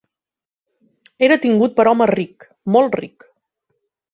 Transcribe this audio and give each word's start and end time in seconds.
Era 1.27 1.37
tingut 1.45 1.77
per 1.81 1.87
home 1.91 2.09
ric, 2.13 2.49
molt 2.77 2.99
ric. 3.05 3.29